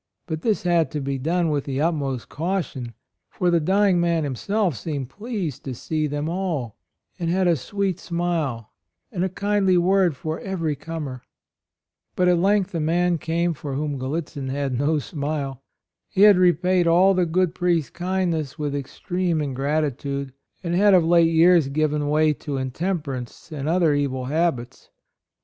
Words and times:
But 0.25 0.41
this 0.41 0.63
had 0.63 0.89
to 0.93 0.99
be 0.99 1.19
done 1.19 1.49
with 1.51 1.65
the 1.65 1.79
utmost 1.79 2.27
caution; 2.27 2.95
for 3.29 3.51
the 3.51 3.59
dying 3.59 3.99
man 4.01 4.23
himself 4.23 4.75
seemed 4.75 5.09
pleased 5.09 5.63
to 5.65 5.75
see 5.75 6.07
them 6.07 6.27
all, 6.27 6.75
and 7.19 7.29
had 7.29 7.47
a 7.47 7.55
sweet 7.55 7.99
smile 7.99 8.71
and 9.11 9.23
a 9.23 9.29
kindly 9.29 9.77
word 9.77 10.15
for 10.15 10.39
every 10.39 10.75
comer. 10.75 11.21
But 12.15 12.27
at 12.27 12.39
length 12.39 12.73
a 12.73 12.79
man 12.79 13.19
came 13.19 13.53
122 13.53 13.53
A 13.53 13.53
ROYAL 13.53 13.55
SON 13.55 13.55
for 13.61 13.73
whom 13.75 13.99
Gallitzin 13.99 14.51
had 14.51 14.79
no 14.79 14.97
smile. 14.97 15.61
He 16.09 16.23
had 16.23 16.35
repaid 16.39 16.87
all 16.87 17.13
the 17.13 17.27
good 17.27 17.53
priest's 17.53 17.91
kindness 17.91 18.57
with 18.57 18.73
extreme 18.75 19.39
ingratitude, 19.39 20.33
and 20.63 20.73
had 20.73 20.95
of 20.95 21.05
late 21.05 21.29
years 21.31 21.67
given 21.67 22.09
way 22.09 22.33
to 22.33 22.53
intemper 22.57 23.15
ance 23.15 23.51
and 23.51 23.69
other 23.69 23.93
evil 23.93 24.25
habits. 24.25 24.89